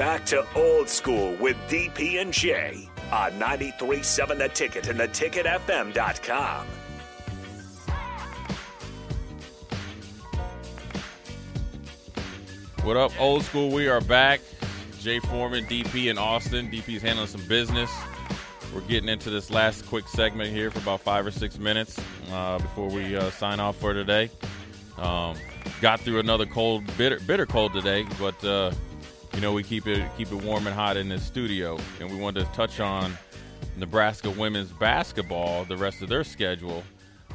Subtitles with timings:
[0.00, 6.66] Back to old school with DP and J on 93.7 The Ticket and theticketfm.com.
[12.82, 13.68] What up, old school?
[13.68, 14.40] We are back.
[15.00, 16.70] Jay Foreman, DP in Austin.
[16.70, 17.90] DP's handling some business.
[18.74, 22.00] We're getting into this last quick segment here for about five or six minutes
[22.32, 24.30] uh, before we uh, sign off for today.
[24.96, 25.36] Um,
[25.82, 28.70] got through another cold, bitter, bitter cold today, but uh,
[29.34, 32.16] you know we keep it keep it warm and hot in the studio, and we
[32.16, 33.16] wanted to touch on
[33.76, 36.82] Nebraska women's basketball, the rest of their schedule.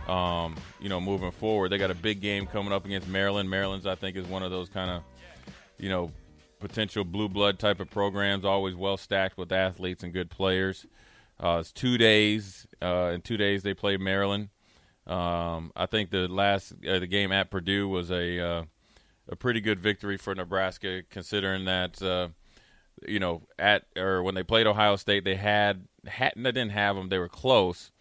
[0.07, 3.49] Um, you know, moving forward, they got a big game coming up against Maryland.
[3.49, 5.03] Maryland's, I think, is one of those kind of
[5.77, 6.11] you know,
[6.59, 10.85] potential blue blood type of programs, always well stacked with athletes and good players.
[11.39, 12.67] Uh, it's two days.
[12.81, 14.49] Uh, in two days, they play Maryland.
[15.05, 18.63] Um, I think the last uh, the game at Purdue was a uh,
[19.29, 22.29] a pretty good victory for Nebraska, considering that uh,
[23.07, 26.95] you know at or when they played Ohio State, they had, had they didn't have
[26.95, 27.09] them.
[27.09, 27.91] They were close.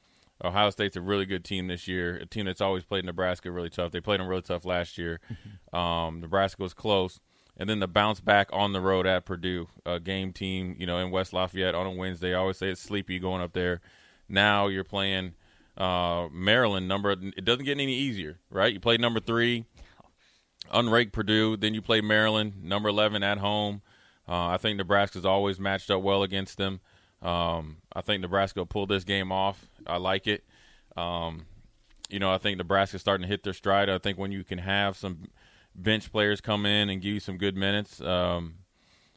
[0.43, 2.17] Ohio State's a really good team this year.
[2.17, 3.93] A team that's always played Nebraska really tough.
[3.93, 5.21] They played them really tough last year.
[5.73, 7.19] Um, Nebraska was close
[7.57, 10.99] and then the bounce back on the road at Purdue, a game team, you know,
[10.99, 12.35] in West Lafayette on a Wednesday.
[12.35, 13.81] I always say it's sleepy going up there.
[14.29, 15.35] Now you're playing
[15.77, 16.89] uh, Maryland.
[16.89, 18.73] Number it doesn't get any easier, right?
[18.73, 19.67] You play number three,
[20.73, 23.83] unranked Purdue, then you play Maryland, number eleven at home.
[24.29, 26.81] Uh, I think Nebraska's always matched up well against them.
[27.21, 29.67] Um, I think Nebraska will pull this game off.
[29.87, 30.45] I like it.
[30.97, 31.47] Um,
[32.09, 33.89] you know, I think Nebraska's starting to hit their stride.
[33.89, 35.29] I think when you can have some
[35.75, 38.01] bench players come in and give you some good minutes.
[38.01, 38.55] Um,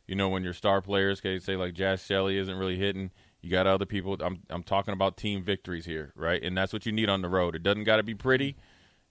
[0.07, 3.67] you know, when your star players, say like Jaz Shelley isn't really hitting, you got
[3.67, 4.17] other people.
[4.21, 6.41] I'm I'm talking about team victories here, right?
[6.41, 7.55] And that's what you need on the road.
[7.55, 8.55] It doesn't got to be pretty.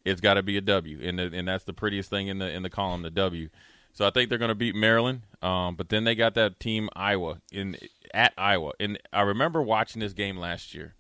[0.07, 2.49] It's got to be a W, and the, and that's the prettiest thing in the
[2.51, 3.49] in the column, the W.
[3.93, 6.89] So I think they're going to beat Maryland, um, but then they got that team
[6.95, 7.77] Iowa in
[8.15, 10.95] at Iowa, and I remember watching this game last year.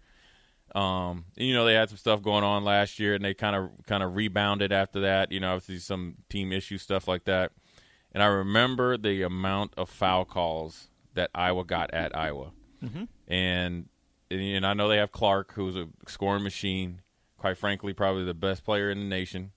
[0.74, 3.70] Um, you know, they had some stuff going on last year, and they kind of
[3.86, 5.30] kind of rebounded after that.
[5.30, 7.52] You know, obviously some team issue stuff like that.
[8.12, 12.50] And I remember the amount of foul calls that Iowa got at Iowa,
[12.82, 13.04] mm-hmm.
[13.32, 13.88] and
[14.30, 17.02] and I know they have Clark, who's a scoring machine.
[17.38, 19.52] Quite frankly, probably the best player in the nation.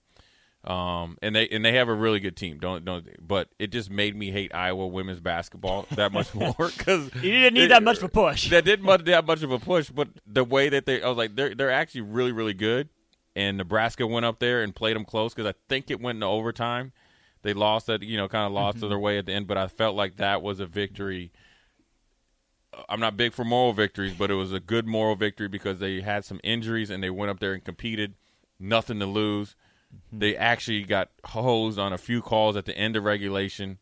[0.66, 2.60] Um, and they and they have a really good team.
[2.60, 3.08] Don't don't.
[3.26, 7.54] But it just made me hate Iowa women's basketball that much more because you didn't
[7.54, 8.50] need it, that much of a push.
[8.50, 11.18] That didn't much that much of a push, but the way that they, I was
[11.18, 12.90] like, they're they're actually really really good.
[13.36, 16.26] And Nebraska went up there and played them close because I think it went into
[16.26, 16.92] overtime.
[17.42, 18.86] They lost that, you know, kind of lost mm-hmm.
[18.86, 21.32] to their way at the end, but I felt like that was a victory.
[22.88, 26.02] I'm not big for moral victories, but it was a good moral victory because they
[26.02, 28.16] had some injuries and they went up there and competed,
[28.60, 29.56] nothing to lose
[29.94, 30.20] Mm-hmm.
[30.20, 33.80] They actually got hosed on a few calls at the end of regulation.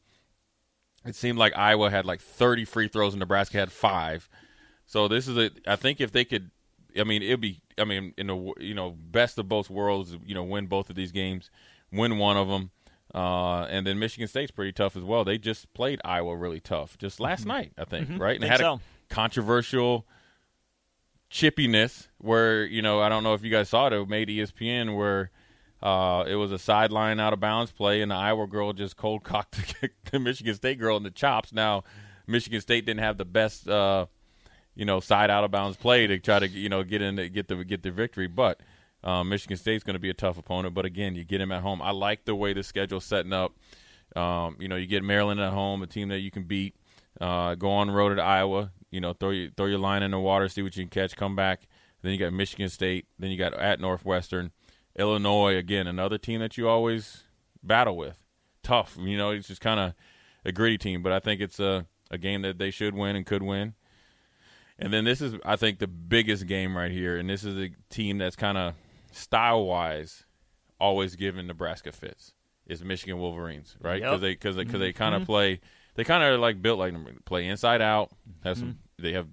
[1.05, 4.29] It seemed like Iowa had like 30 free throws and Nebraska had five.
[4.85, 5.51] So this is a.
[5.65, 6.51] I think if they could,
[6.97, 7.61] I mean, it'd be.
[7.77, 10.95] I mean, in the you know best of both worlds, you know, win both of
[10.95, 11.49] these games,
[11.91, 12.71] win one of them.
[13.17, 15.23] Uh, and then Michigan State's pretty tough as well.
[15.23, 17.49] They just played Iowa really tough just last mm-hmm.
[17.49, 18.21] night, I think, mm-hmm.
[18.21, 18.35] right?
[18.35, 18.73] And think had so.
[18.73, 18.79] a
[19.09, 20.05] controversial
[21.31, 23.93] chippiness where you know I don't know if you guys saw it.
[23.93, 25.31] It made ESPN where
[25.81, 29.23] uh, it was a sideline out of bounds play, and the Iowa girl just cold
[29.23, 29.57] cocked
[30.11, 31.51] the Michigan State girl in the chops.
[31.51, 31.85] Now,
[32.27, 34.05] Michigan State didn't have the best, uh,
[34.75, 37.47] you know, side out of bounds play to try to you know get in get
[37.47, 38.61] the get the victory, but.
[39.03, 41.61] Uh, Michigan State's going to be a tough opponent, but again, you get them at
[41.61, 41.81] home.
[41.81, 43.53] I like the way the schedule's setting up.
[44.15, 46.75] Um, you know, you get Maryland at home, a team that you can beat.
[47.19, 48.71] Uh, go on road to Iowa.
[48.91, 51.15] You know, throw your throw your line in the water, see what you can catch,
[51.15, 51.67] come back.
[52.01, 53.05] Then you got Michigan State.
[53.19, 54.51] Then you got at Northwestern.
[54.97, 57.23] Illinois again, another team that you always
[57.61, 58.17] battle with.
[58.63, 59.93] Tough, you know, it's just kind of
[60.43, 63.25] a gritty team, but I think it's a a game that they should win and
[63.25, 63.75] could win.
[64.79, 67.71] And then this is, I think, the biggest game right here, and this is a
[67.89, 68.75] team that's kind of
[69.17, 70.25] style wise
[70.79, 72.33] always given Nebraska fits.
[72.65, 74.01] Is Michigan Wolverines, right?
[74.01, 74.21] Because yep.
[74.21, 75.31] they because because they, they kind of mm-hmm.
[75.31, 75.59] play
[75.97, 76.93] they kind of like built like
[77.25, 78.11] play inside out.
[78.43, 79.03] Have some mm-hmm.
[79.03, 79.27] they have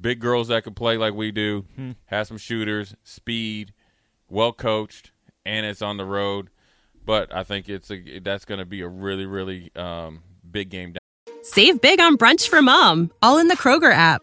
[0.00, 1.62] big girls that can play like we do.
[1.72, 1.92] Mm-hmm.
[2.06, 3.72] Have some shooters, speed
[4.28, 5.12] well coached,
[5.46, 6.50] and it's on the road.
[7.04, 10.92] But I think it's a that's going to be a really really um, big game
[10.92, 10.98] down.
[11.42, 14.22] Save big on brunch for mom, all in the Kroger app.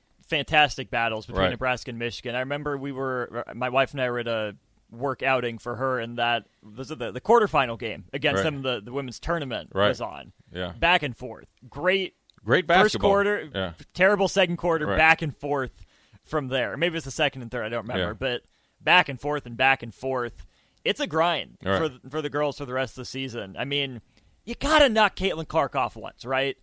[0.31, 1.49] fantastic battles between Right.
[1.51, 2.33] Nebraska and Michigan.
[2.33, 4.55] I remember we were, my wife and I were at a
[4.89, 6.45] work outing for her, and that
[6.75, 8.51] was the, the quarterfinal game against Right.
[8.51, 8.61] them.
[8.63, 9.89] The the women's tournament Right.
[9.89, 10.33] was on.
[10.51, 10.73] Yeah.
[10.79, 11.47] back and forth.
[11.69, 12.83] Great Great basketball.
[12.85, 13.73] first quarter, Yeah.
[13.93, 15.85] terrible second quarter, back and forth
[16.25, 16.75] from there.
[16.75, 18.13] Maybe it's the second and third, I don't remember, Yeah.
[18.13, 18.41] but
[18.81, 20.45] back and forth and back and forth.
[20.83, 23.55] It's a grind for for the girls for the rest of the season.
[23.57, 24.01] I mean,
[24.43, 26.57] you got to knock Caitlin Clark off once, right?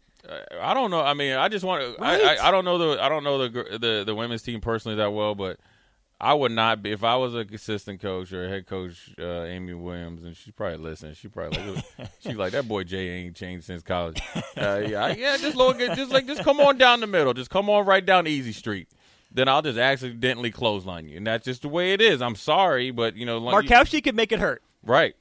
[0.60, 1.00] I don't know.
[1.00, 2.00] I mean, I just want to.
[2.02, 2.20] Right.
[2.22, 4.96] I, I I don't know the I don't know the the the women's team personally
[4.96, 5.58] that well, but
[6.20, 9.44] I would not be if I was an assistant coach or a head coach, uh,
[9.44, 11.14] Amy Williams, and she probably listen.
[11.14, 11.62] She probably
[11.98, 14.20] like, she's like that boy Jay ain't changed since college.
[14.56, 15.36] Uh, yeah, yeah.
[15.36, 17.32] Just look at just like just come on down the middle.
[17.34, 18.88] Just come on right down Easy Street.
[19.30, 22.20] Then I'll just accidentally clothesline you, and that's just the way it is.
[22.20, 24.62] I'm sorry, but you know, like- Markowski could make it hurt.
[24.82, 25.14] Right.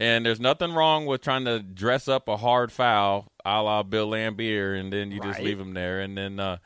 [0.00, 4.08] And there's nothing wrong with trying to dress up a hard foul, a la Bill
[4.10, 6.00] Laimbeer, and then you just leave them there.
[6.00, 6.58] And then, uh,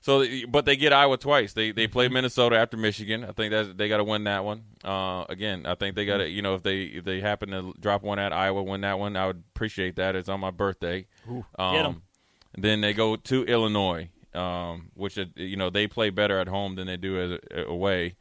[0.00, 1.52] so, but they get Iowa twice.
[1.52, 3.24] They they play Minnesota after Michigan.
[3.24, 4.62] I think that they got to win that one.
[4.84, 7.74] Uh, again, I think they got to, you know, if they if they happen to
[7.80, 10.14] drop one at Iowa, win that one, I would appreciate that.
[10.16, 11.06] It's on my birthday.
[11.58, 12.02] Um, get 'em.
[12.56, 16.76] Then they go to Illinois, um, which uh, you know they play better at home
[16.76, 18.14] than they do as away,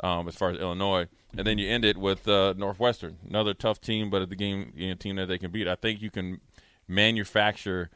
[0.00, 1.06] um, as far as Illinois.
[1.36, 4.88] And then you end it with uh, Northwestern, another tough team, but the game, you
[4.88, 5.68] know, team that they can beat.
[5.68, 6.40] I think you can
[6.90, 7.90] manufacture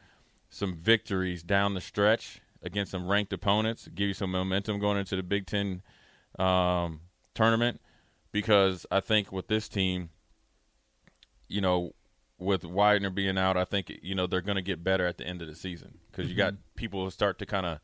[0.49, 5.15] some victories down the stretch against some ranked opponents, give you some momentum going into
[5.15, 5.83] the Big Ten
[6.39, 7.01] um,
[7.33, 7.81] tournament.
[8.31, 10.09] Because I think with this team,
[11.47, 11.93] you know,
[12.37, 15.25] with Weidner being out, I think you know they're going to get better at the
[15.25, 17.79] end of the season because you got people who start to kind of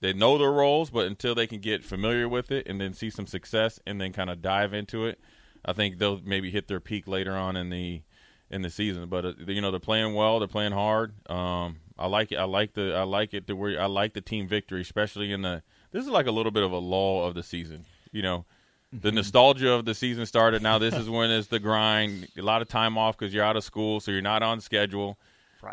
[0.00, 3.10] they know their roles, but until they can get familiar with it and then see
[3.10, 5.20] some success and then kind of dive into it,
[5.64, 8.02] I think they'll maybe hit their peak later on in the
[8.50, 9.08] in the season.
[9.08, 11.12] But uh, you know they're playing well, they're playing hard.
[11.30, 12.36] Um, I like it.
[12.36, 15.42] I like the I like it to where I like the team victory, especially in
[15.42, 15.62] the.
[15.92, 17.84] This is like a little bit of a lull of the season.
[18.12, 18.44] You know,
[18.92, 20.62] the nostalgia of the season started.
[20.62, 22.28] Now this is when it's the grind.
[22.36, 25.18] A lot of time off because you're out of school, so you're not on schedule,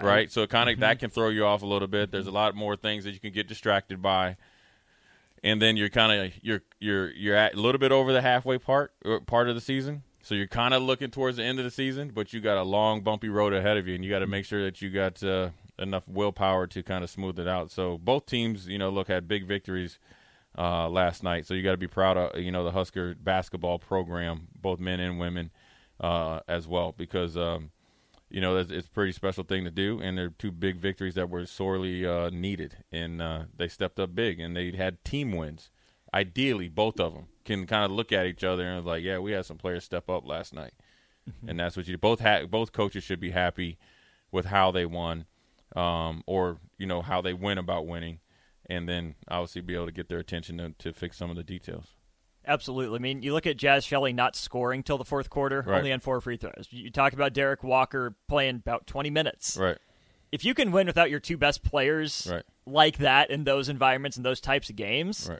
[0.06, 0.32] right?
[0.32, 2.12] So kind of that can throw you off a little bit.
[2.12, 4.38] There's a lot more things that you can get distracted by,
[5.44, 8.58] and then you're kind of you're you're you're at a little bit over the halfway
[8.58, 8.94] part
[9.26, 10.04] part of the season.
[10.24, 12.64] So you're kind of looking towards the end of the season, but you got a
[12.64, 15.22] long, bumpy road ahead of you, and you got to make sure that you got
[15.22, 17.72] uh, enough willpower to kind of smooth it out.
[17.72, 20.00] So both teams, you know, look had big victories
[20.58, 21.46] uh, last night.
[21.46, 25.02] So you got to be proud of you know the Husker basketball program, both men
[25.02, 25.52] and women,
[26.00, 27.72] uh, as well, because um,
[28.30, 31.16] you know it's, it's a pretty special thing to do, and they're two big victories
[31.16, 35.34] that were sorely uh, needed, and uh, they stepped up big, and they had team
[35.34, 35.70] wins.
[36.14, 39.32] Ideally, both of them can kind of look at each other and like, yeah, we
[39.32, 40.74] had some players step up last night,
[41.48, 43.78] and that's what you both ha- both coaches should be happy
[44.32, 45.26] with how they won,
[45.76, 48.20] um, or you know how they went about winning,
[48.70, 51.44] and then obviously be able to get their attention to, to fix some of the
[51.44, 51.88] details.
[52.46, 52.98] Absolutely.
[52.98, 55.78] I mean, you look at Jaz Shelley not scoring till the fourth quarter, Right.
[55.78, 56.68] only on four free throws.
[56.72, 59.56] You talk about Derrick Walker playing about 20 minutes.
[59.56, 59.78] Right.
[60.30, 62.44] If you can win without your two best players Right.
[62.66, 65.40] like that in those environments and those types of games, Right.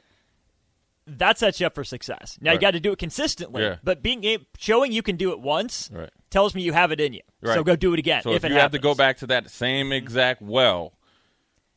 [1.06, 2.38] That sets you up for success.
[2.40, 3.76] Now you got to do it consistently, Yeah.
[3.84, 4.24] but being
[4.58, 6.10] showing you can do it once Right.
[6.30, 7.20] tells me you have it in you.
[7.44, 9.50] So go do it again So if, if, you have to go back to that
[9.50, 10.94] same exact well,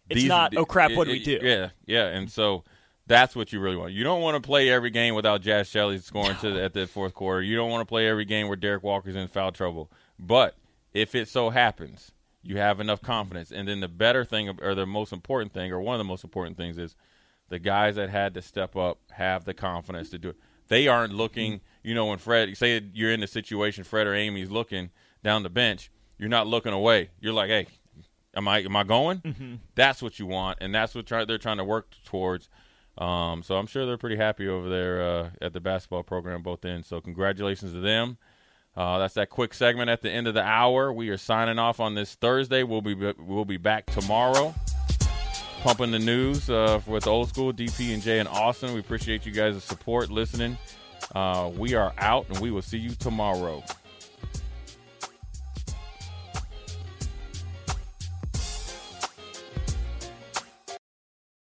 [0.10, 1.40] It's these- not, oh crap, what do we do?
[1.42, 2.64] Yeah, yeah, and so
[3.06, 3.92] that's what you really want.
[3.92, 6.88] You don't want to play every game without Jaz Shelley scoring to the, at the
[6.88, 7.42] fourth quarter.
[7.42, 9.92] You don't want to play every game where Derrick Walker's in foul trouble.
[10.18, 10.56] But
[10.94, 12.12] if it so happens,
[12.44, 13.52] you have enough confidence.
[13.52, 16.24] And then the better thing, or the most important thing, or one of the most
[16.24, 16.96] important things, is
[17.50, 20.36] the guys that had to step up have the confidence to do it.
[20.68, 24.52] They aren't looking, you know, when Fred, say you're in the situation, Fred or Amy's
[24.52, 24.90] looking
[25.24, 27.10] down the bench, you're not looking away.
[27.20, 27.68] You're like, hey,
[28.36, 29.60] am I am I going?
[29.76, 32.50] That's what you want, and that's what try, they're trying to work towards.
[32.98, 36.66] Um, so I'm sure they're pretty happy over there uh, at the basketball program, both
[36.66, 36.88] ends.
[36.88, 38.18] So congratulations to them.
[38.76, 40.92] Uh, that's that quick segment at the end of the hour.
[40.92, 42.64] We are signing off on this Thursday.
[42.64, 44.54] We'll be we'll be back tomorrow,
[45.68, 48.74] pumping the news uh, with old school DP and J in Austin.
[48.74, 50.58] We appreciate you guys' support, listening.
[51.14, 53.62] Uh, we are out, and we will see you tomorrow.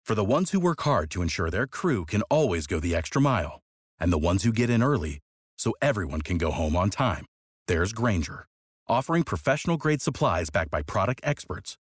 [0.06, 3.22] For the ones who work hard to ensure their crew can always go the extra
[3.22, 3.60] mile,
[4.00, 5.20] and the ones who get in early
[5.58, 7.26] so everyone can go home on time,
[7.68, 8.46] there's Grainger,
[8.88, 11.76] offering professional grade supplies backed by product experts